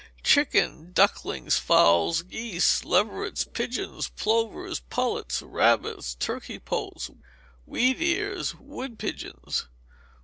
[0.23, 7.11] Chickens, ducklings, fowls, geese, leverets, pigeons, plovers, pullets, rabbits, turkey poults,
[7.67, 9.67] wheat ears, wood pigeons.